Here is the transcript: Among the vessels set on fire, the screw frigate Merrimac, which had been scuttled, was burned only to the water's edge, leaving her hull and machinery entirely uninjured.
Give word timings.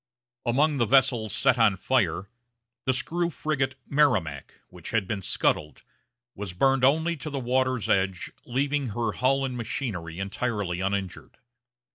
Among 0.47 0.79
the 0.79 0.87
vessels 0.87 1.31
set 1.31 1.59
on 1.59 1.77
fire, 1.77 2.27
the 2.85 2.91
screw 2.95 3.29
frigate 3.29 3.75
Merrimac, 3.85 4.59
which 4.69 4.89
had 4.89 5.07
been 5.07 5.21
scuttled, 5.21 5.83
was 6.33 6.53
burned 6.53 6.83
only 6.83 7.15
to 7.17 7.29
the 7.29 7.37
water's 7.39 7.87
edge, 7.87 8.31
leaving 8.43 8.87
her 8.95 9.11
hull 9.11 9.45
and 9.45 9.55
machinery 9.55 10.17
entirely 10.17 10.79
uninjured. 10.81 11.37